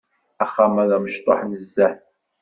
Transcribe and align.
Axxam-a 0.43 0.83
d 0.89 0.91
amecṭuḥ 0.95 1.39
nezzeh. 1.49 1.93